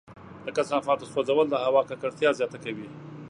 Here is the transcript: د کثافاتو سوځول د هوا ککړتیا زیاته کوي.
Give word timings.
د 0.45 0.47
کثافاتو 0.57 1.09
سوځول 1.13 1.47
د 1.49 1.55
هوا 1.65 1.81
ککړتیا 1.89 2.29
زیاته 2.39 2.57
کوي. 2.63 2.87